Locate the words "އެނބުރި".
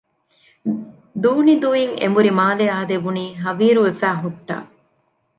2.01-2.31